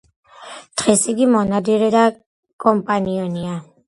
[0.81, 2.01] დღეს ის მონადირე და
[2.65, 3.59] კომპანიონია.